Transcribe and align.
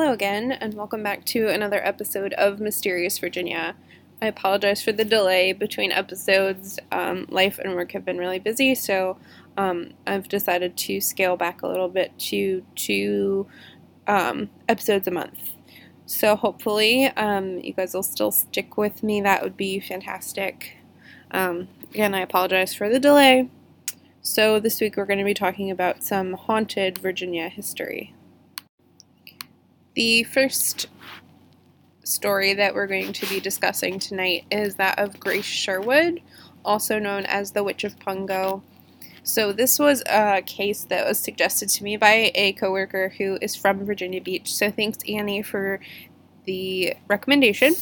Hello 0.00 0.14
again, 0.14 0.50
and 0.50 0.72
welcome 0.72 1.02
back 1.02 1.26
to 1.26 1.48
another 1.48 1.86
episode 1.86 2.32
of 2.32 2.58
Mysterious 2.58 3.18
Virginia. 3.18 3.76
I 4.22 4.28
apologize 4.28 4.82
for 4.82 4.92
the 4.92 5.04
delay 5.04 5.52
between 5.52 5.92
episodes. 5.92 6.78
Um, 6.90 7.26
life 7.28 7.58
and 7.58 7.74
work 7.74 7.92
have 7.92 8.06
been 8.06 8.16
really 8.16 8.38
busy, 8.38 8.74
so 8.74 9.18
um, 9.58 9.92
I've 10.06 10.26
decided 10.26 10.78
to 10.78 11.02
scale 11.02 11.36
back 11.36 11.60
a 11.60 11.68
little 11.68 11.90
bit 11.90 12.18
to 12.30 12.64
two 12.76 13.46
um, 14.06 14.48
episodes 14.70 15.06
a 15.06 15.10
month. 15.10 15.50
So 16.06 16.34
hopefully, 16.34 17.08
um, 17.08 17.58
you 17.58 17.74
guys 17.74 17.92
will 17.92 18.02
still 18.02 18.30
stick 18.30 18.78
with 18.78 19.02
me. 19.02 19.20
That 19.20 19.42
would 19.42 19.58
be 19.58 19.80
fantastic. 19.80 20.78
Um, 21.30 21.68
again, 21.90 22.14
I 22.14 22.20
apologize 22.20 22.72
for 22.72 22.88
the 22.88 22.98
delay. 22.98 23.50
So, 24.22 24.60
this 24.60 24.80
week 24.80 24.96
we're 24.96 25.04
going 25.04 25.18
to 25.18 25.26
be 25.26 25.34
talking 25.34 25.70
about 25.70 26.02
some 26.02 26.32
haunted 26.32 26.96
Virginia 26.96 27.50
history. 27.50 28.14
The 29.94 30.22
first 30.24 30.86
story 32.04 32.54
that 32.54 32.74
we're 32.74 32.86
going 32.86 33.12
to 33.12 33.26
be 33.26 33.40
discussing 33.40 33.98
tonight 33.98 34.44
is 34.50 34.76
that 34.76 34.98
of 34.98 35.18
Grace 35.18 35.44
Sherwood, 35.44 36.20
also 36.64 36.98
known 36.98 37.26
as 37.26 37.52
the 37.52 37.64
Witch 37.64 37.84
of 37.84 37.98
Pungo. 37.98 38.62
So, 39.22 39.52
this 39.52 39.78
was 39.78 40.02
a 40.06 40.42
case 40.42 40.84
that 40.84 41.06
was 41.06 41.18
suggested 41.18 41.68
to 41.70 41.84
me 41.84 41.96
by 41.96 42.32
a 42.34 42.52
coworker 42.54 43.10
who 43.18 43.36
is 43.42 43.54
from 43.54 43.84
Virginia 43.84 44.20
Beach. 44.20 44.52
So, 44.52 44.70
thanks, 44.70 44.98
Annie, 45.08 45.42
for 45.42 45.80
the 46.44 46.94
recommendation. 47.08 47.74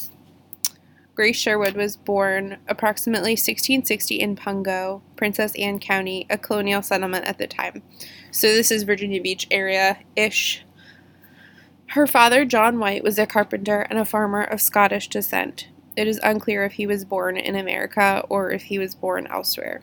Grace 1.15 1.37
Sherwood 1.37 1.75
was 1.75 1.97
born 1.97 2.57
approximately 2.67 3.31
1660 3.31 4.15
in 4.15 4.35
Pungo, 4.35 5.01
Princess 5.15 5.53
Anne 5.55 5.77
County, 5.77 6.25
a 6.29 6.37
colonial 6.37 6.81
settlement 6.81 7.25
at 7.25 7.37
the 7.37 7.45
time. 7.45 7.83
So 8.31 8.47
this 8.47 8.71
is 8.71 8.83
Virginia 8.83 9.21
Beach 9.21 9.45
area 9.51 9.99
ish. 10.15 10.63
Her 11.93 12.05
father, 12.05 12.45
John 12.45 12.77
White, 12.77 13.03
was 13.03 13.17
a 13.17 13.25
carpenter 13.25 13.81
and 13.89 13.97
a 13.97 14.05
farmer 14.05 14.43
of 14.43 14.61
Scottish 14.61 15.07
descent. 15.07 15.69
It 15.95 16.07
is 16.07 16.19
unclear 16.21 16.63
if 16.63 16.73
he 16.73 16.85
was 16.85 17.03
born 17.03 17.35
in 17.35 17.55
America 17.55 18.23
or 18.29 18.51
if 18.51 18.61
he 18.61 18.77
was 18.77 18.93
born 18.93 19.25
elsewhere. 19.25 19.81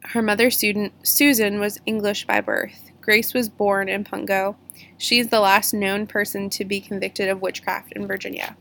Her 0.00 0.22
mother, 0.22 0.50
Susan, 0.50 1.60
was 1.60 1.78
English 1.84 2.26
by 2.26 2.40
birth. 2.40 2.90
Grace 3.02 3.34
was 3.34 3.50
born 3.50 3.90
in 3.90 4.02
Pungo. 4.02 4.56
She 4.96 5.18
is 5.18 5.28
the 5.28 5.40
last 5.40 5.74
known 5.74 6.06
person 6.06 6.48
to 6.48 6.64
be 6.64 6.80
convicted 6.80 7.28
of 7.28 7.42
witchcraft 7.42 7.92
in 7.92 8.06
Virginia. 8.06 8.56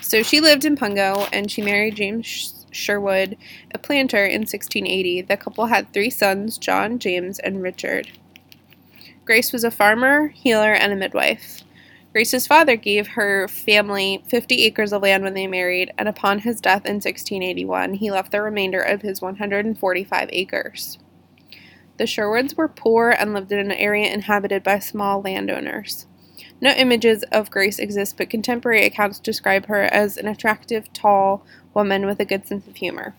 So 0.00 0.22
she 0.22 0.40
lived 0.40 0.64
in 0.64 0.76
Pungo 0.76 1.28
and 1.32 1.50
she 1.50 1.60
married 1.60 1.96
James 1.96 2.66
Sherwood, 2.70 3.36
a 3.72 3.78
planter, 3.78 4.24
in 4.24 4.42
1680. 4.42 5.22
The 5.22 5.36
couple 5.36 5.66
had 5.66 5.92
three 5.92 6.10
sons 6.10 6.56
John, 6.56 7.00
James, 7.00 7.40
and 7.40 7.60
Richard. 7.62 8.12
Grace 9.24 9.52
was 9.52 9.64
a 9.64 9.72
farmer, 9.72 10.28
healer, 10.28 10.72
and 10.72 10.92
a 10.92 10.96
midwife. 10.96 11.63
Grace's 12.14 12.46
father 12.46 12.76
gave 12.76 13.08
her 13.08 13.48
family 13.48 14.22
50 14.28 14.62
acres 14.62 14.92
of 14.92 15.02
land 15.02 15.24
when 15.24 15.34
they 15.34 15.48
married, 15.48 15.92
and 15.98 16.08
upon 16.08 16.38
his 16.38 16.60
death 16.60 16.86
in 16.86 16.94
1681, 16.94 17.94
he 17.94 18.08
left 18.08 18.30
the 18.30 18.40
remainder 18.40 18.80
of 18.80 19.02
his 19.02 19.20
145 19.20 20.28
acres. 20.30 20.96
The 21.96 22.06
Sherwoods 22.06 22.56
were 22.56 22.68
poor 22.68 23.10
and 23.10 23.34
lived 23.34 23.50
in 23.50 23.58
an 23.58 23.72
area 23.72 24.12
inhabited 24.12 24.62
by 24.62 24.78
small 24.78 25.22
landowners. 25.22 26.06
No 26.60 26.70
images 26.70 27.24
of 27.32 27.50
Grace 27.50 27.80
exist, 27.80 28.16
but 28.16 28.30
contemporary 28.30 28.84
accounts 28.84 29.18
describe 29.18 29.66
her 29.66 29.82
as 29.82 30.16
an 30.16 30.28
attractive, 30.28 30.92
tall 30.92 31.44
woman 31.74 32.06
with 32.06 32.20
a 32.20 32.24
good 32.24 32.46
sense 32.46 32.68
of 32.68 32.76
humor. 32.76 33.16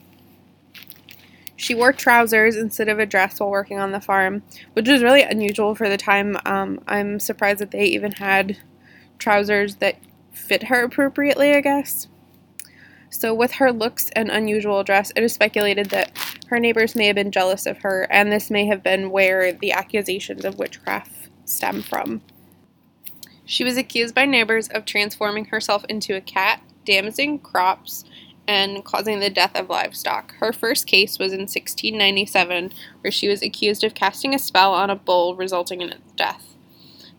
She 1.58 1.76
wore 1.76 1.92
trousers 1.92 2.56
instead 2.56 2.88
of 2.88 3.00
a 3.00 3.06
dress 3.06 3.42
while 3.42 3.52
working 3.52 3.78
on 3.78 3.92
the 3.92 4.00
farm, 4.00 4.44
which 4.72 4.88
was 4.88 5.04
really 5.04 5.22
unusual 5.22 5.76
for 5.76 5.90
the 5.90 5.98
time. 5.98 6.38
Um, 6.46 6.80
I'm 6.88 7.20
surprised 7.20 7.60
that 7.60 7.72
they 7.72 7.84
even 7.88 8.14
had 8.14 8.58
trousers 9.18 9.76
that 9.76 9.98
fit 10.32 10.64
her 10.64 10.84
appropriately, 10.84 11.54
I 11.54 11.62
guess. 11.62 12.08
So, 13.10 13.34
with 13.34 13.54
her 13.54 13.72
looks 13.72 14.10
and 14.10 14.30
unusual 14.30 14.84
dress, 14.84 15.12
it 15.16 15.24
is 15.24 15.34
speculated 15.34 15.90
that 15.92 16.12
her 16.48 16.60
neighbors 16.60 16.96
may 16.96 17.08
have 17.08 17.16
been 17.16 17.32
jealous 17.32 17.66
of 17.66 17.78
her, 17.80 18.08
and 18.10 18.32
this 18.32 18.52
may 18.52 18.66
have 18.66 18.84
been 18.84 19.10
where 19.10 19.54
the 19.54 19.72
accusations 19.72 20.44
of 20.44 20.60
witchcraft 20.60 21.30
stem 21.46 21.82
from. 21.82 22.22
She 23.46 23.64
was 23.64 23.78
accused 23.78 24.16
by 24.16 24.26
neighbors 24.26 24.68
of 24.68 24.86
transforming 24.86 25.46
herself 25.46 25.86
into 25.86 26.16
a 26.16 26.22
cat, 26.22 26.62
damaging 26.84 27.40
crops, 27.40 28.04
and 28.48 28.84
causing 28.84 29.20
the 29.20 29.30
death 29.30 29.56
of 29.56 29.70
livestock. 29.70 30.36
Her 30.36 30.52
first 30.52 30.88
case 30.88 31.18
was 31.18 31.32
in 31.32 31.42
1697, 31.42 32.72
where 33.02 33.12
she 33.12 33.28
was 33.28 33.42
accused 33.42 33.84
of 33.84 33.94
casting 33.94 34.34
a 34.34 34.40
spell 34.40 34.74
on 34.74 34.90
a 34.90 34.96
bull, 34.96 35.36
resulting 35.36 35.82
in 35.82 35.92
its 35.92 36.12
death. 36.16 36.55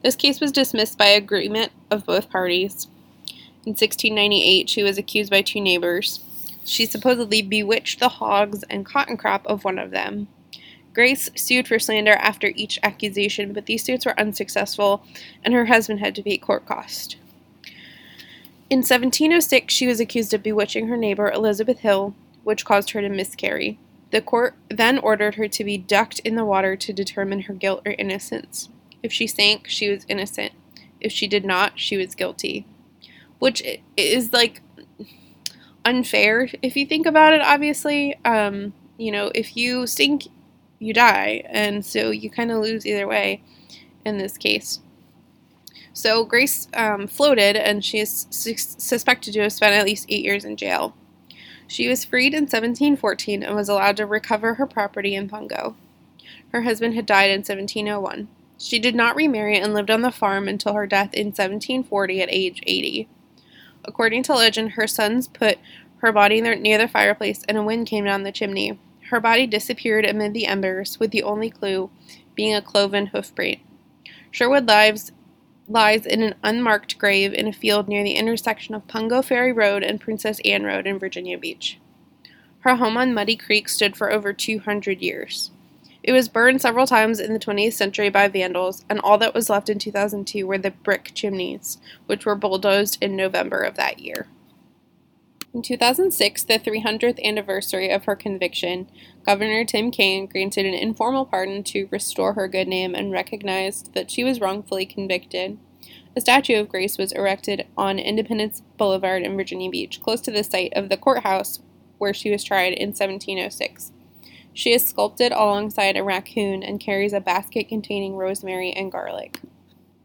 This 0.06 0.14
case 0.14 0.40
was 0.40 0.52
dismissed 0.52 0.96
by 0.96 1.06
agreement 1.06 1.72
of 1.90 2.06
both 2.06 2.30
parties. 2.30 2.86
In 3.64 3.72
1698, 3.72 4.70
she 4.70 4.84
was 4.84 4.98
accused 4.98 5.32
by 5.32 5.42
two 5.42 5.60
neighbors. 5.60 6.20
She 6.64 6.86
supposedly 6.86 7.42
bewitched 7.42 7.98
the 7.98 8.08
hogs 8.08 8.62
and 8.70 8.86
cotton 8.86 9.16
crop 9.16 9.44
of 9.48 9.64
one 9.64 9.80
of 9.80 9.90
them. 9.90 10.28
Grace 10.94 11.28
sued 11.34 11.66
for 11.66 11.80
slander 11.80 12.12
after 12.12 12.52
each 12.54 12.78
accusation, 12.84 13.52
but 13.52 13.66
these 13.66 13.82
suits 13.82 14.06
were 14.06 14.16
unsuccessful, 14.16 15.02
and 15.42 15.52
her 15.52 15.66
husband 15.66 15.98
had 15.98 16.14
to 16.14 16.22
pay 16.22 16.38
court 16.38 16.66
costs. 16.66 17.16
In 18.70 18.84
1706, 18.84 19.74
she 19.74 19.88
was 19.88 19.98
accused 19.98 20.32
of 20.32 20.40
bewitching 20.40 20.86
her 20.86 20.96
neighbor 20.96 21.32
Elizabeth 21.32 21.80
Hill, 21.80 22.14
which 22.44 22.64
caused 22.64 22.92
her 22.92 23.00
to 23.00 23.08
miscarry. 23.08 23.76
The 24.12 24.22
court 24.22 24.54
then 24.70 25.00
ordered 25.00 25.34
her 25.34 25.48
to 25.48 25.64
be 25.64 25.76
ducked 25.76 26.20
in 26.20 26.36
the 26.36 26.44
water 26.44 26.76
to 26.76 26.92
determine 26.92 27.40
her 27.40 27.54
guilt 27.54 27.82
or 27.84 27.96
innocence. 27.98 28.68
If 29.06 29.12
she 29.12 29.26
sank, 29.26 29.68
she 29.68 29.88
was 29.88 30.04
innocent. 30.08 30.52
If 31.00 31.12
she 31.12 31.26
did 31.26 31.44
not, 31.44 31.78
she 31.78 31.96
was 31.96 32.14
guilty. 32.14 32.66
Which 33.38 33.62
is 33.96 34.32
like 34.32 34.60
unfair 35.84 36.48
if 36.62 36.76
you 36.76 36.84
think 36.84 37.06
about 37.06 37.32
it, 37.32 37.40
obviously. 37.40 38.18
Um, 38.24 38.74
you 38.98 39.12
know, 39.12 39.30
if 39.34 39.56
you 39.56 39.86
sink 39.86 40.26
you 40.78 40.92
die. 40.92 41.42
And 41.46 41.84
so 41.84 42.10
you 42.10 42.30
kind 42.30 42.50
of 42.50 42.58
lose 42.58 42.86
either 42.86 43.06
way 43.06 43.42
in 44.04 44.18
this 44.18 44.36
case. 44.36 44.80
So 45.92 46.24
Grace 46.24 46.68
um, 46.74 47.06
floated, 47.06 47.56
and 47.56 47.84
she 47.84 48.00
is 48.00 48.26
su- 48.30 48.56
suspected 48.56 49.32
to 49.34 49.40
have 49.42 49.52
spent 49.52 49.74
at 49.74 49.86
least 49.86 50.06
eight 50.08 50.24
years 50.24 50.44
in 50.44 50.56
jail. 50.56 50.94
She 51.66 51.88
was 51.88 52.04
freed 52.04 52.34
in 52.34 52.42
1714 52.42 53.42
and 53.42 53.56
was 53.56 53.68
allowed 53.68 53.96
to 53.96 54.06
recover 54.06 54.54
her 54.54 54.66
property 54.66 55.14
in 55.14 55.28
Pungo. 55.28 55.74
Her 56.52 56.62
husband 56.62 56.94
had 56.94 57.06
died 57.06 57.30
in 57.30 57.38
1701. 57.38 58.28
She 58.58 58.78
did 58.78 58.94
not 58.94 59.16
remarry 59.16 59.58
and 59.58 59.74
lived 59.74 59.90
on 59.90 60.02
the 60.02 60.10
farm 60.10 60.48
until 60.48 60.74
her 60.74 60.86
death 60.86 61.12
in 61.12 61.26
1740 61.26 62.22
at 62.22 62.28
age 62.30 62.62
80. 62.66 63.08
According 63.84 64.22
to 64.24 64.34
legend, 64.34 64.72
her 64.72 64.86
sons 64.86 65.28
put 65.28 65.58
her 65.98 66.12
body 66.12 66.40
near 66.40 66.78
the 66.78 66.88
fireplace 66.88 67.42
and 67.48 67.56
a 67.56 67.62
wind 67.62 67.86
came 67.86 68.04
down 68.04 68.22
the 68.22 68.32
chimney. 68.32 68.78
Her 69.10 69.20
body 69.20 69.46
disappeared 69.46 70.04
amid 70.04 70.34
the 70.34 70.46
embers, 70.46 70.98
with 70.98 71.12
the 71.12 71.22
only 71.22 71.50
clue 71.50 71.90
being 72.34 72.54
a 72.54 72.62
cloven 72.62 73.08
hoofprint. 73.08 73.60
Sherwood 74.30 74.66
lives 74.66 75.12
lies 75.68 76.06
in 76.06 76.22
an 76.22 76.34
unmarked 76.42 76.98
grave 76.98 77.32
in 77.32 77.48
a 77.48 77.52
field 77.52 77.88
near 77.88 78.02
the 78.04 78.14
intersection 78.14 78.74
of 78.74 78.86
Pungo 78.86 79.24
Ferry 79.24 79.52
Road 79.52 79.82
and 79.82 80.00
Princess 80.00 80.40
Anne 80.44 80.64
Road 80.64 80.86
in 80.86 80.98
Virginia 80.98 81.38
Beach. 81.38 81.78
Her 82.60 82.76
home 82.76 82.96
on 82.96 83.14
Muddy 83.14 83.36
Creek 83.36 83.68
stood 83.68 83.96
for 83.96 84.12
over 84.12 84.32
200 84.32 85.00
years. 85.00 85.50
It 86.06 86.12
was 86.12 86.28
burned 86.28 86.62
several 86.62 86.86
times 86.86 87.18
in 87.18 87.32
the 87.32 87.38
20th 87.40 87.72
century 87.72 88.10
by 88.10 88.28
vandals, 88.28 88.84
and 88.88 89.00
all 89.00 89.18
that 89.18 89.34
was 89.34 89.50
left 89.50 89.68
in 89.68 89.80
2002 89.80 90.46
were 90.46 90.56
the 90.56 90.70
brick 90.70 91.10
chimneys, 91.14 91.78
which 92.06 92.24
were 92.24 92.36
bulldozed 92.36 93.02
in 93.02 93.16
November 93.16 93.58
of 93.58 93.74
that 93.74 93.98
year. 93.98 94.28
In 95.52 95.62
2006, 95.62 96.44
the 96.44 96.60
300th 96.60 97.20
anniversary 97.24 97.90
of 97.90 98.04
her 98.04 98.14
conviction, 98.14 98.88
Governor 99.24 99.64
Tim 99.64 99.90
Kaine 99.90 100.26
granted 100.26 100.64
an 100.64 100.74
informal 100.74 101.24
pardon 101.24 101.64
to 101.64 101.88
restore 101.90 102.34
her 102.34 102.46
good 102.46 102.68
name 102.68 102.94
and 102.94 103.10
recognized 103.10 103.92
that 103.94 104.08
she 104.08 104.22
was 104.22 104.40
wrongfully 104.40 104.86
convicted. 104.86 105.58
A 106.14 106.20
statue 106.20 106.60
of 106.60 106.68
Grace 106.68 106.98
was 106.98 107.10
erected 107.10 107.66
on 107.76 107.98
Independence 107.98 108.62
Boulevard 108.76 109.22
in 109.22 109.36
Virginia 109.36 109.70
Beach, 109.70 110.00
close 110.00 110.20
to 110.20 110.30
the 110.30 110.44
site 110.44 110.72
of 110.76 110.88
the 110.88 110.96
courthouse 110.96 111.60
where 111.98 112.14
she 112.14 112.30
was 112.30 112.44
tried 112.44 112.74
in 112.74 112.90
1706. 112.90 113.92
She 114.56 114.72
is 114.72 114.86
sculpted 114.86 115.30
alongside 115.30 115.96
a 115.96 116.02
raccoon 116.02 116.62
and 116.62 116.80
carries 116.80 117.12
a 117.12 117.20
basket 117.20 117.68
containing 117.68 118.16
rosemary 118.16 118.72
and 118.72 118.90
garlic. 118.90 119.38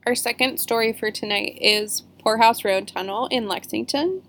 Our 0.06 0.13
second 0.13 0.59
story 0.59 0.94
for 0.94 1.09
tonight 1.09 1.57
is 1.59 2.03
Poorhouse 2.19 2.63
Road 2.63 2.88
Tunnel 2.88 3.27
in 3.31 3.48
Lexington 3.48 4.21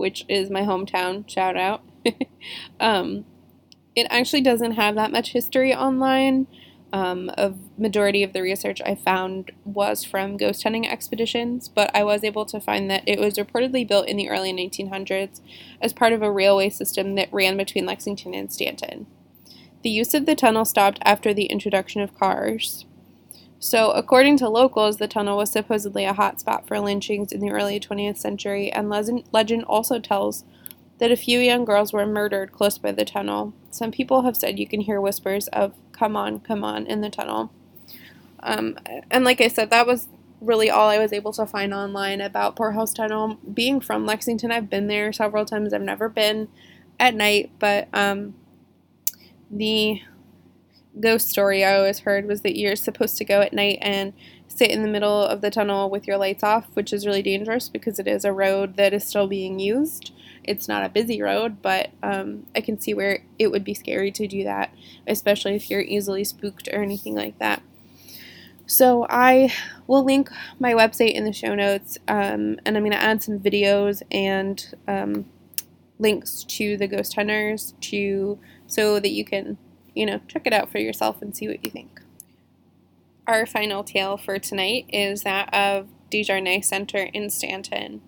which 0.00 0.24
is 0.30 0.48
my 0.48 0.62
hometown. 0.62 1.28
Shout 1.28 1.58
out. 1.58 1.82
um, 2.80 3.26
it 3.94 4.06
actually 4.08 4.40
doesn't 4.40 4.72
have 4.72 4.94
that 4.94 5.12
much 5.12 5.32
history 5.32 5.74
online. 5.74 6.46
Um, 6.90 7.30
a 7.36 7.52
majority 7.76 8.22
of 8.22 8.32
the 8.32 8.40
research 8.40 8.80
I 8.84 8.94
found 8.94 9.52
was 9.62 10.02
from 10.02 10.38
ghost 10.38 10.62
hunting 10.62 10.88
expeditions, 10.88 11.68
but 11.68 11.94
I 11.94 12.02
was 12.02 12.24
able 12.24 12.46
to 12.46 12.60
find 12.60 12.90
that 12.90 13.04
it 13.06 13.20
was 13.20 13.34
reportedly 13.34 13.86
built 13.86 14.08
in 14.08 14.16
the 14.16 14.30
early 14.30 14.54
1900s 14.54 15.42
as 15.82 15.92
part 15.92 16.14
of 16.14 16.22
a 16.22 16.32
railway 16.32 16.70
system 16.70 17.14
that 17.16 17.32
ran 17.32 17.58
between 17.58 17.84
Lexington 17.84 18.32
and 18.32 18.50
Staunton. 18.50 19.06
The 19.82 19.90
use 19.90 20.14
of 20.14 20.26
the 20.26 20.34
tunnel 20.34 20.64
stopped 20.64 20.98
after 21.02 21.32
the 21.32 21.46
introduction 21.46 22.02
of 22.02 22.18
cars. 22.18 22.84
So, 23.58 23.90
according 23.90 24.38
to 24.38 24.48
locals, 24.48 24.96
the 24.96 25.08
tunnel 25.08 25.36
was 25.36 25.50
supposedly 25.50 26.04
a 26.06 26.14
hotspot 26.14 26.66
for 26.66 26.80
lynchings 26.80 27.30
in 27.32 27.40
the 27.40 27.50
early 27.50 27.78
20th 27.78 28.16
century, 28.16 28.72
and 28.72 28.88
legend 28.88 29.64
also 29.64 29.98
tells 29.98 30.44
that 30.98 31.10
a 31.10 31.16
few 31.16 31.38
young 31.38 31.64
girls 31.64 31.92
were 31.92 32.06
murdered 32.06 32.52
close 32.52 32.78
by 32.78 32.92
the 32.92 33.04
tunnel. 33.04 33.52
Some 33.70 33.90
people 33.90 34.22
have 34.22 34.36
said 34.36 34.58
you 34.58 34.66
can 34.66 34.82
hear 34.82 35.00
whispers 35.00 35.48
of, 35.48 35.74
come 35.92 36.16
on, 36.16 36.40
come 36.40 36.64
on, 36.64 36.86
in 36.86 37.00
the 37.00 37.10
tunnel. 37.10 37.50
Um, 38.42 38.78
and 39.10 39.24
like 39.24 39.40
I 39.40 39.48
said, 39.48 39.70
that 39.70 39.86
was 39.86 40.08
really 40.40 40.70
all 40.70 40.88
I 40.88 40.98
was 40.98 41.12
able 41.12 41.32
to 41.34 41.46
find 41.46 41.74
online 41.74 42.20
about 42.20 42.56
Poorhouse 42.56 42.94
Tunnel. 42.94 43.38
Being 43.52 43.80
from 43.80 44.06
Lexington, 44.06 44.50
I've 44.50 44.70
been 44.70 44.86
there 44.86 45.12
several 45.12 45.44
times. 45.44 45.72
I've 45.72 45.82
never 45.82 46.08
been 46.08 46.48
at 46.98 47.14
night, 47.14 47.50
but 47.58 47.88
um, 47.92 48.34
the 49.50 50.00
ghost 50.98 51.28
story 51.28 51.64
I 51.64 51.76
always 51.76 52.00
heard 52.00 52.26
was 52.26 52.40
that 52.42 52.58
you're 52.58 52.76
supposed 52.76 53.16
to 53.18 53.24
go 53.24 53.40
at 53.40 53.52
night 53.52 53.78
and 53.80 54.12
sit 54.48 54.70
in 54.70 54.82
the 54.82 54.88
middle 54.88 55.24
of 55.24 55.40
the 55.40 55.50
tunnel 55.50 55.88
with 55.88 56.06
your 56.06 56.16
lights 56.16 56.42
off, 56.42 56.66
which 56.74 56.92
is 56.92 57.06
really 57.06 57.22
dangerous 57.22 57.68
because 57.68 57.98
it 57.98 58.08
is 58.08 58.24
a 58.24 58.32
road 58.32 58.76
that 58.76 58.92
is 58.92 59.04
still 59.04 59.26
being 59.26 59.58
used. 59.58 60.12
It's 60.42 60.68
not 60.68 60.84
a 60.84 60.88
busy 60.88 61.22
road, 61.22 61.62
but 61.62 61.90
um, 62.02 62.46
I 62.54 62.60
can 62.60 62.80
see 62.80 62.92
where 62.92 63.24
it 63.38 63.50
would 63.50 63.64
be 63.64 63.74
scary 63.74 64.10
to 64.12 64.26
do 64.26 64.42
that, 64.44 64.74
especially 65.06 65.54
if 65.54 65.70
you're 65.70 65.80
easily 65.80 66.24
spooked 66.24 66.68
or 66.68 66.82
anything 66.82 67.14
like 67.14 67.38
that. 67.38 67.62
So 68.66 69.06
I 69.08 69.52
will 69.86 70.04
link 70.04 70.30
my 70.58 70.74
website 70.74 71.12
in 71.12 71.24
the 71.24 71.32
show 71.32 71.54
notes, 71.54 71.98
um, 72.08 72.58
and 72.64 72.76
I'm 72.76 72.82
going 72.82 72.92
to 72.92 73.02
add 73.02 73.22
some 73.22 73.38
videos 73.38 74.02
and 74.10 74.74
um, 74.86 75.26
links 75.98 76.44
to 76.44 76.76
the 76.76 76.86
ghost 76.86 77.14
hunters 77.14 77.74
to 77.80 78.38
so 78.70 78.98
that 79.00 79.10
you 79.10 79.24
can 79.24 79.58
you 79.94 80.06
know, 80.06 80.20
check 80.28 80.46
it 80.46 80.52
out 80.52 80.70
for 80.70 80.78
yourself 80.78 81.20
and 81.22 81.36
see 81.36 81.48
what 81.48 81.64
you 81.64 81.70
think. 81.70 82.00
Our 83.26 83.46
final 83.46 83.84
tale 83.84 84.16
for 84.16 84.38
tonight 84.38 84.86
is 84.88 85.22
that 85.22 85.52
of 85.54 85.88
DeJarnette 86.10 86.64
Center 86.64 86.98
in 87.12 87.30
Staunton. 87.30 88.02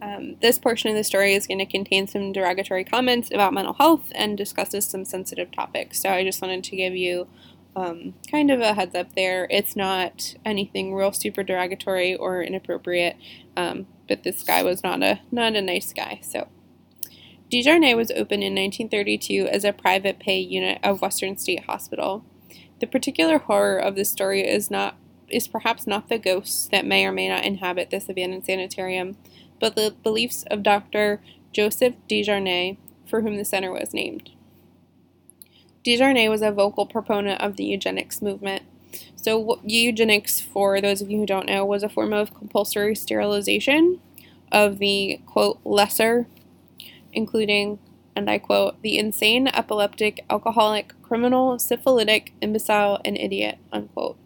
Um, 0.00 0.36
this 0.40 0.58
portion 0.58 0.90
of 0.90 0.96
the 0.96 1.04
story 1.04 1.34
is 1.34 1.46
going 1.46 1.58
to 1.58 1.66
contain 1.66 2.06
some 2.06 2.32
derogatory 2.32 2.84
comments 2.84 3.30
about 3.32 3.52
mental 3.52 3.74
health 3.74 4.10
and 4.14 4.36
discusses 4.36 4.86
some 4.86 5.04
sensitive 5.04 5.52
topics. 5.52 6.00
So 6.00 6.10
I 6.10 6.24
just 6.24 6.42
wanted 6.42 6.64
to 6.64 6.76
give 6.76 6.96
you 6.96 7.28
um, 7.76 8.14
kind 8.30 8.50
of 8.50 8.60
a 8.60 8.74
heads 8.74 8.94
up 8.94 9.14
there. 9.14 9.46
It's 9.48 9.76
not 9.76 10.34
anything 10.44 10.94
real 10.94 11.12
super 11.12 11.42
derogatory 11.42 12.16
or 12.16 12.42
inappropriate, 12.42 13.16
um, 13.56 13.86
but 14.08 14.24
this 14.24 14.42
guy 14.42 14.62
was 14.62 14.82
not 14.82 15.02
a 15.02 15.20
not 15.30 15.54
a 15.54 15.62
nice 15.62 15.92
guy. 15.92 16.20
So 16.22 16.48
DeJarnette 17.52 17.98
was 17.98 18.10
opened 18.12 18.42
in 18.42 18.54
1932 18.54 19.46
as 19.46 19.62
a 19.62 19.74
private 19.74 20.18
pay 20.18 20.40
unit 20.40 20.78
of 20.82 21.02
Western 21.02 21.36
State 21.36 21.64
Hospital. 21.64 22.24
The 22.80 22.86
particular 22.86 23.36
horror 23.36 23.76
of 23.76 23.94
this 23.94 24.10
story 24.10 24.40
is 24.40 24.70
not 24.70 24.96
is 25.28 25.48
perhaps 25.48 25.86
not 25.86 26.08
the 26.08 26.18
ghosts 26.18 26.68
that 26.68 26.86
may 26.86 27.04
or 27.06 27.12
may 27.12 27.28
not 27.28 27.44
inhabit 27.44 27.90
this 27.90 28.08
abandoned 28.08 28.46
sanitarium, 28.46 29.16
but 29.60 29.76
the 29.76 29.94
beliefs 30.02 30.44
of 30.50 30.62
Dr. 30.62 31.22
Joseph 31.52 31.94
DeJarnette, 32.08 32.76
for 33.06 33.20
whom 33.20 33.36
the 33.36 33.44
center 33.44 33.70
was 33.70 33.94
named. 33.94 34.30
DeJarnette 35.84 36.30
was 36.30 36.42
a 36.42 36.52
vocal 36.52 36.86
proponent 36.86 37.40
of 37.40 37.56
the 37.56 37.64
eugenics 37.64 38.22
movement. 38.22 38.62
So, 39.16 39.60
eugenics, 39.62 40.40
for 40.40 40.80
those 40.80 41.02
of 41.02 41.10
you 41.10 41.18
who 41.18 41.26
don't 41.26 41.46
know, 41.46 41.64
was 41.66 41.82
a 41.82 41.88
form 41.88 42.14
of 42.14 42.34
compulsory 42.34 42.94
sterilization 42.94 44.00
of 44.50 44.78
the 44.78 45.20
quote 45.26 45.60
lesser 45.64 46.26
including, 47.12 47.78
and 48.16 48.28
I 48.30 48.38
quote, 48.38 48.80
the 48.82 48.98
insane, 48.98 49.48
epileptic, 49.48 50.24
alcoholic, 50.30 50.94
criminal, 51.02 51.58
syphilitic, 51.58 52.32
imbecile, 52.40 53.00
and 53.04 53.18
idiot, 53.18 53.58
unquote. 53.72 54.16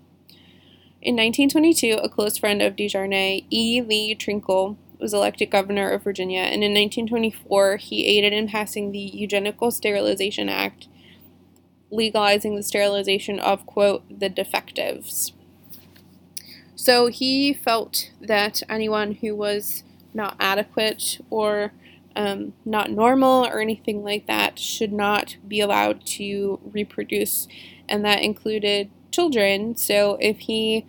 In 1.02 1.14
1922, 1.14 1.98
a 2.02 2.08
close 2.08 2.36
friend 2.36 2.60
of 2.62 2.74
DeJarnette, 2.74 3.44
E. 3.50 3.80
Lee 3.80 4.14
Trinkle, 4.14 4.76
was 4.98 5.12
elected 5.12 5.50
governor 5.50 5.90
of 5.90 6.02
Virginia, 6.02 6.40
and 6.40 6.64
in 6.64 6.72
1924, 6.72 7.76
he 7.76 8.06
aided 8.06 8.32
in 8.32 8.48
passing 8.48 8.92
the 8.92 8.98
Eugenical 8.98 9.70
Sterilization 9.70 10.48
Act, 10.48 10.88
legalizing 11.90 12.56
the 12.56 12.62
sterilization 12.62 13.38
of, 13.38 13.66
quote, 13.66 14.02
the 14.08 14.28
defectives. 14.28 15.32
So 16.74 17.08
he 17.08 17.52
felt 17.52 18.10
that 18.20 18.62
anyone 18.68 19.12
who 19.14 19.34
was 19.34 19.84
not 20.12 20.36
adequate 20.40 21.20
or 21.30 21.72
um, 22.16 22.54
not 22.64 22.90
normal 22.90 23.46
or 23.46 23.60
anything 23.60 24.02
like 24.02 24.26
that 24.26 24.58
should 24.58 24.92
not 24.92 25.36
be 25.46 25.60
allowed 25.60 26.04
to 26.06 26.58
reproduce, 26.64 27.46
and 27.88 28.04
that 28.04 28.22
included 28.22 28.90
children. 29.12 29.76
So 29.76 30.16
if 30.20 30.40
he 30.40 30.86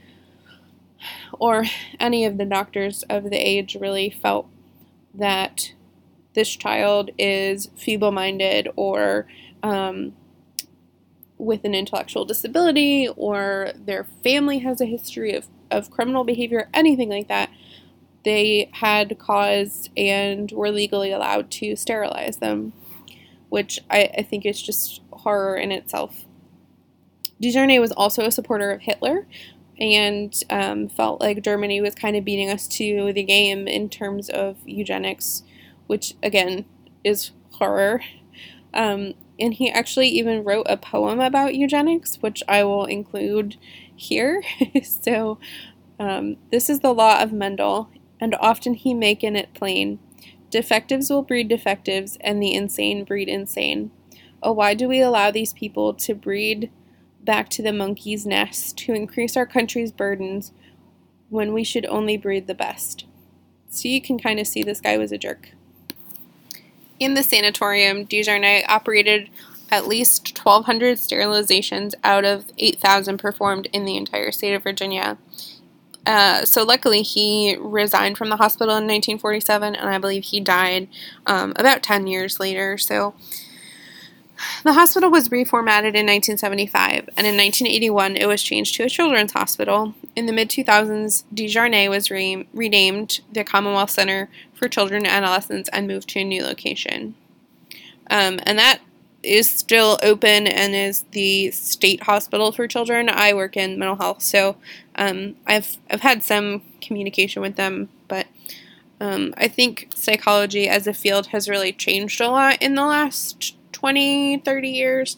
or 1.39 1.65
any 2.00 2.25
of 2.25 2.38
the 2.38 2.45
doctors 2.45 3.03
of 3.09 3.29
the 3.29 3.38
age 3.38 3.75
really 3.79 4.09
felt 4.09 4.47
that 5.13 5.74
this 6.33 6.56
child 6.56 7.12
is 7.18 7.69
feeble 7.75 8.12
minded 8.12 8.69
or 8.75 9.27
um, 9.63 10.13
with 11.38 11.63
an 11.65 11.75
intellectual 11.75 12.25
disability 12.25 13.07
or 13.15 13.71
their 13.75 14.06
family 14.23 14.59
has 14.59 14.81
a 14.81 14.85
history 14.85 15.33
of, 15.33 15.47
of 15.69 15.91
criminal 15.91 16.23
behavior, 16.23 16.69
anything 16.73 17.09
like 17.09 17.27
that, 17.27 17.50
they 18.27 18.69
had 18.74 19.18
caused 19.18 19.89
and 19.95 20.51
were 20.51 20.69
legally 20.69 21.13
allowed 21.13 21.50
to 21.50 21.77
sterilize 21.77 22.38
them, 22.38 22.74
which 23.47 23.79
I, 23.89 24.09
I 24.18 24.21
think 24.21 24.45
is 24.45 24.62
just 24.62 25.00
horror 25.12 25.56
in 25.56 25.71
itself. 25.71 26.25
DeJarnette 27.41 27.79
was 27.79 27.94
also 27.94 28.25
a 28.25 28.31
supporter 28.31 28.69
of 28.71 28.81
Hitler 28.81 29.25
and 29.79 30.44
um, 30.50 30.89
felt 30.89 31.21
like 31.21 31.41
Germany 31.41 31.79
was 31.79 31.95
kind 31.95 32.18
of 32.18 32.25
beating 32.25 32.50
us 32.50 32.68
to 32.68 33.13
the 33.13 33.24
game 33.24 33.65
in 33.65 33.88
terms 33.88 34.27
of 34.27 34.57
eugenics, 34.65 35.44
which 35.85 36.15
again 36.21 36.65
is 37.06 37.31
horror. 37.51 38.01
Um, 38.73 39.13
and 39.39 39.53
he 39.53 39.71
actually 39.71 40.09
even 40.09 40.44
wrote 40.44 40.65
a 40.68 40.75
poem 40.75 41.21
about 41.21 41.56
eugenics, 41.56 42.18
which 42.18 42.44
I 42.45 42.65
will 42.65 42.83
include 42.88 43.56
here. 43.95 44.44
so, 44.83 45.39
um, 45.97 46.35
this 46.51 46.69
is 46.69 46.81
the 46.81 46.94
law 46.94 47.21
of 47.21 47.31
Mendel, 47.31 47.89
and 48.19 48.35
often 48.35 48.73
he 48.73 48.93
making 48.93 49.35
it 49.35 49.53
plain. 49.53 49.99
Defectives 50.49 51.09
will 51.09 51.23
breed 51.23 51.47
defectives, 51.47 52.17
and 52.21 52.41
the 52.41 52.53
insane 52.53 53.03
breed 53.03 53.27
insane. 53.27 53.91
Oh, 54.41 54.53
why 54.53 54.73
do 54.73 54.87
we 54.87 55.01
allow 55.01 55.31
these 55.31 55.53
people 55.53 55.93
to 55.95 56.13
breed 56.13 56.71
back 57.23 57.49
to 57.49 57.61
the 57.61 57.73
monkey's 57.73 58.25
nest 58.25 58.77
to 58.79 58.93
increase 58.93 59.35
our 59.35 59.45
country's 59.45 59.92
burdens 59.92 60.51
when 61.30 61.53
we 61.53 61.63
should 61.63 61.85
only 61.87 62.18
breed 62.18 62.47
the 62.47 62.53
best? 62.53 63.06
So 63.69 63.89
you 63.89 64.01
can 64.01 64.18
kind 64.18 64.39
of 64.39 64.47
see 64.47 64.63
this 64.63 64.81
guy 64.81 64.97
was 64.97 65.11
a 65.11 65.18
jerk. 65.18 65.51
In 66.99 67.13
the 67.13 67.23
sanatorium, 67.23 68.06
DeJarnette 68.06 68.63
operated 68.68 69.30
at 69.69 69.87
least 69.87 70.37
1,200 70.37 70.97
sterilizations 70.97 71.94
out 72.03 72.25
of 72.25 72.45
8,000 72.57 73.18
performed 73.18 73.68
in 73.73 73.85
the 73.85 73.97
entire 73.97 74.31
state 74.31 74.53
of 74.53 74.63
Virginia. 74.63 75.18
Uh, 76.07 76.45
so 76.45 76.64
luckily, 76.64 77.02
he 77.02 77.57
resigned 77.59 78.18
from 78.18 78.30
the 78.30 78.37
hospital 78.37 78.76
in 78.76 78.85
1947, 78.85 79.76
and 79.76 79.90
I 79.90 79.97
believe 79.97 80.23
he 80.23 80.40
died 80.40 80.87
um, 81.26 81.52
about 81.57 81.83
10 81.83 82.07
years 82.07 82.40
later. 82.40 82.78
So 82.78 83.14
the 84.64 84.71
hospital 84.71 85.11
was 85.11 85.28
reformatted 85.28 85.95
in 85.95 86.07
1975, 86.07 87.09
and 87.18 87.28
in 87.28 87.35
1981, 87.35 88.16
it 88.16 88.26
was 88.26 88.42
changed 88.42 88.76
to 88.76 88.83
a 88.83 88.90
children's 88.90 89.33
hospital. 89.33 89.95
In 90.16 90.28
the 90.28 90.33
mid 90.33 90.49
2000s, 90.49 91.26
DeJarnette 91.33 91.90
was 91.90 92.09
re- 92.09 92.47
renamed 92.54 93.19
the 93.30 93.44
Commonwealth 93.44 93.92
Center 93.92 94.30
for 94.54 94.69
Children 94.69 95.06
and 95.06 95.11
Adolescents 95.11 95.69
and 95.73 95.87
moved 95.87 96.07
to 96.09 96.19
a 96.19 96.23
new 96.23 96.42
location. 96.42 97.16
Um, 98.09 98.40
and 98.44 98.57
that 98.57 98.80
is 99.27 99.49
still 99.49 99.99
open 100.01 100.47
and 100.47 100.75
is 100.75 101.03
the 101.11 101.51
state 101.51 102.03
hospital 102.03 102.51
for 102.51 102.67
children. 102.67 103.09
I 103.09 103.33
work 103.33 103.57
in 103.57 103.77
mental 103.77 103.97
health, 103.97 104.23
so 104.23 104.57
um, 104.95 105.35
I've 105.45 105.77
I've 105.89 106.01
had 106.01 106.23
some 106.23 106.63
communication 106.81 107.41
with 107.41 107.55
them, 107.55 107.89
but 108.07 108.27
um, 108.99 109.33
I 109.37 109.47
think 109.47 109.89
psychology 109.95 110.67
as 110.67 110.87
a 110.87 110.93
field 110.93 111.27
has 111.27 111.47
really 111.47 111.71
changed 111.71 112.19
a 112.19 112.29
lot 112.29 112.61
in 112.61 112.75
the 112.75 112.85
last 112.85 113.55
20, 113.73 114.39
30 114.39 114.69
years. 114.69 115.17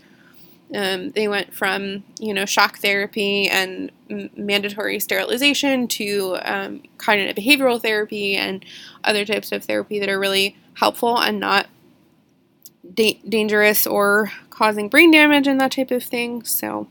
Um, 0.76 1.12
they 1.12 1.28
went 1.28 1.54
from 1.54 2.04
you 2.20 2.34
know 2.34 2.46
shock 2.46 2.78
therapy 2.78 3.50
and 3.50 3.92
m- 4.10 4.30
mandatory 4.36 5.00
sterilization 5.00 5.88
to 5.88 6.38
um, 6.44 6.84
cognitive 6.98 7.44
behavioral 7.44 7.82
therapy 7.82 8.36
and 8.36 8.64
other 9.04 9.26
types 9.26 9.52
of 9.52 9.64
therapy 9.64 10.00
that 10.00 10.10
are 10.10 10.20
really 10.20 10.56
helpful 10.76 11.18
and 11.18 11.40
not 11.40 11.68
da- 12.94 13.20
dangerous 13.28 13.86
or 13.88 14.32
causing 14.50 14.90
brain 14.90 15.12
damage 15.12 15.48
and 15.48 15.60
that 15.62 15.72
type 15.72 15.92
of 15.92 16.04
thing. 16.04 16.44
So, 16.44 16.88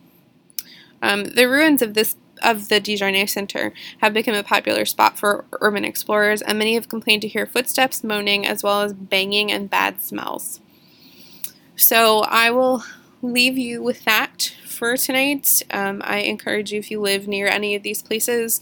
um, 1.02 1.24
the 1.24 1.48
ruins 1.48 1.82
of 1.82 1.94
this 1.94 2.16
of 2.40 2.68
the 2.68 2.80
DeJarnette 2.80 3.30
Center 3.30 3.72
have 4.00 4.14
become 4.14 4.34
a 4.34 4.44
popular 4.44 4.84
spot 4.84 5.18
for 5.18 5.44
urban 5.60 5.84
explorers, 5.84 6.40
and 6.40 6.56
many 6.56 6.74
have 6.74 6.88
complained 6.88 7.22
to 7.22 7.28
hear 7.28 7.46
footsteps, 7.46 8.04
moaning, 8.04 8.46
as 8.46 8.62
well 8.62 8.82
as 8.82 8.92
banging 8.92 9.50
and 9.50 9.68
bad 9.68 10.00
smells. 10.00 10.60
So, 11.74 12.20
I 12.20 12.50
will 12.50 12.84
leave 13.22 13.58
you 13.58 13.82
with 13.82 14.04
that 14.04 14.54
for 14.64 14.96
tonight. 14.96 15.62
Um, 15.72 16.00
I 16.04 16.18
encourage 16.18 16.72
you 16.72 16.78
if 16.78 16.90
you 16.90 17.00
live 17.00 17.26
near 17.26 17.48
any 17.48 17.74
of 17.74 17.82
these 17.82 18.02
places. 18.02 18.60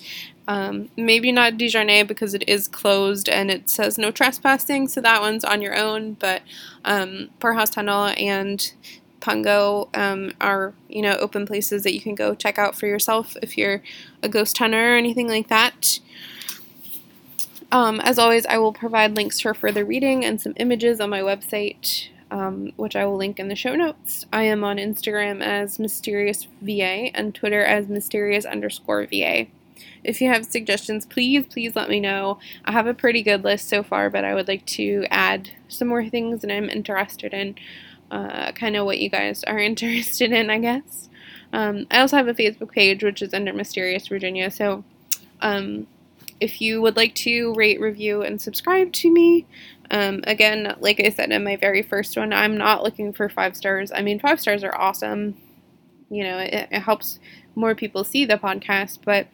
Um, 0.49 0.91
maybe 0.97 1.33
not 1.33 1.55
DeJarnette 1.55 2.07
because 2.07 2.33
it 2.33 2.49
is 2.49 2.69
closed 2.69 3.29
and 3.29 3.51
it 3.51 3.69
says 3.69 3.99
no 3.99 4.11
trespassing, 4.11 4.87
so 4.87 5.01
that 5.01 5.21
one's 5.21 5.45
on 5.45 5.61
your 5.61 5.77
own. 5.77 6.15
But 6.15 6.43
um, 6.85 7.31
Tunnel 7.41 8.15
and 8.17 8.73
Pungo 9.21 9.89
um, 9.97 10.33
are 10.41 10.73
you 10.89 11.03
know 11.03 11.17
open 11.17 11.47
places 11.47 11.83
that 11.83 11.95
you 11.95 12.01
can 12.01 12.15
go 12.15 12.35
check 12.35 12.59
out 12.59 12.77
for 12.77 12.87
yourself 12.87 13.37
if 13.43 13.59
you're 13.59 13.83
a 14.23 14.29
ghost 14.29 14.57
hunter 14.59 14.95
or 14.95 14.97
anything 14.97 15.29
like 15.29 15.49
that. 15.49 15.99
Um, 17.73 18.01
as 18.01 18.19
always, 18.19 18.47
I 18.47 18.59
will 18.59 18.73
provide 18.73 19.17
links 19.17 19.41
for 19.41 19.53
further 19.53 19.85
reading 19.85 20.25
and 20.25 20.41
some 20.41 20.55
images 20.57 21.01
on 21.01 21.11
my 21.11 21.21
website, 21.21 22.09
um, 22.31 22.73
which 22.77 22.95
I 22.95 23.05
will 23.05 23.17
link 23.17 23.41
in 23.41 23.49
the 23.49 23.57
show 23.57 23.75
notes. 23.75 24.25
I 24.33 24.45
am 24.45 24.63
on 24.63 24.77
Instagram 24.77 25.43
as 25.43 25.81
Mysterious 25.81 26.47
VA 26.63 27.11
and 27.13 27.35
Twitter 27.35 27.65
as 27.65 27.89
Mysterious 27.89 28.45
underscore 28.45 29.07
VA. 29.07 29.49
If 30.05 30.21
you 30.21 30.29
have 30.29 30.47
suggestions, 30.47 31.07
please, 31.07 31.47
please 31.47 31.77
let 31.77 31.89
me 31.89 32.01
know. 32.01 32.39
I 32.65 32.73
have 32.73 32.87
a 32.87 32.95
pretty 32.95 33.23
good 33.23 33.45
list 33.45 33.69
so 33.69 33.83
far, 33.83 34.11
but 34.11 34.25
I 34.25 34.35
would 34.35 34.49
like 34.49 34.65
to 34.67 35.07
add 35.11 35.51
some 35.69 35.89
more 35.89 36.09
things 36.09 36.43
that 36.43 36.53
I'm 36.53 36.71
interested 36.71 37.35
in. 37.35 37.57
Uh, 38.11 38.53
kind 38.53 38.77
of 38.77 38.85
what 38.87 38.99
you 38.99 39.09
guys 39.09 39.43
are 39.45 39.59
interested 39.71 40.33
in, 40.33 40.51
I 40.51 40.59
guess. 40.59 41.09
Um, 41.53 41.87
I 41.91 42.01
also 42.01 42.17
have 42.17 42.29
a 42.29 42.35
Facebook 42.35 42.71
page, 42.71 43.03
which 43.03 43.23
is 43.23 43.35
under 43.35 43.53
Mysterious 43.53 44.09
Virginia. 44.09 44.51
So, 44.51 44.85
um, 45.41 45.87
if 46.39 46.61
you 46.61 46.83
would 46.83 46.97
like 46.97 47.15
to 47.15 47.55
rate, 47.55 47.81
review, 47.81 48.23
and 48.23 48.41
subscribe 48.41 48.93
to 48.93 49.11
me, 49.11 49.47
um, 49.91 50.23
again, 50.27 50.75
like 50.81 51.01
I 51.01 51.11
said 51.11 51.31
in 51.31 51.45
my 51.45 51.57
very 51.57 51.83
first 51.83 52.17
one, 52.17 52.33
I'm 52.33 52.57
not 52.57 52.83
looking 52.83 53.13
for 53.13 53.29
five 53.29 53.57
stars. 53.57 53.93
I 53.95 54.03
mean, 54.03 54.19
five 54.19 54.41
stars 54.41 54.65
are 54.65 54.77
awesome. 54.77 55.37
You 56.11 56.25
know, 56.25 56.39
it, 56.39 56.69
it 56.71 56.81
helps 56.81 57.19
more 57.55 57.75
people 57.75 58.05
see 58.05 58.25
the 58.25 58.37
podcast. 58.37 58.99
But 59.05 59.29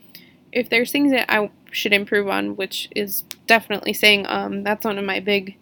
if 0.53 0.69
there's 0.69 0.93
things 0.93 1.11
that 1.13 1.33
I 1.33 1.51
should 1.71 1.93
improve 1.93 2.29
on, 2.29 2.57
which 2.57 2.89
is 2.95 3.23
definitely 3.47 3.93
saying 3.93 4.27
um, 4.29 4.63
that's 4.63 4.85
one 4.85 4.99
of 4.99 5.05
my 5.05 5.21
big 5.21 5.57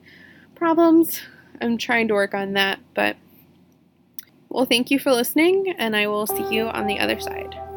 problems, 0.55 1.21
I'm 1.61 1.79
trying 1.79 2.09
to 2.09 2.15
work 2.15 2.35
on 2.35 2.55
that. 2.55 2.81
But 2.95 3.17
well, 4.49 4.67
thank 4.67 4.91
you 4.91 4.99
for 4.99 5.13
listening, 5.13 5.75
and 5.79 5.97
I 5.97 6.09
will 6.09 6.27
see 6.27 6.47
you 6.53 6.65
on 6.65 6.87
the 6.87 6.99
other 6.99 7.21
side. 7.21 7.70